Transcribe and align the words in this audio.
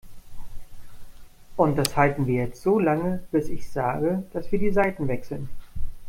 Und 1.57 1.77
das 1.77 1.95
halten 1.95 2.25
wir 2.25 2.43
jetzt 2.45 2.63
so 2.63 2.79
lange, 2.79 3.21
bis 3.29 3.49
ich 3.49 3.69
sage, 3.69 4.23
dass 4.33 4.51
wir 4.51 4.57
die 4.57 4.71
Seiten 4.71 5.07
wechseln. 5.07 5.47